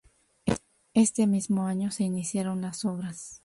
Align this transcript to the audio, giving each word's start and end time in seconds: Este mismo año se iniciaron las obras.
Este 0.95 1.27
mismo 1.27 1.67
año 1.67 1.91
se 1.91 2.05
iniciaron 2.05 2.59
las 2.59 2.85
obras. 2.85 3.39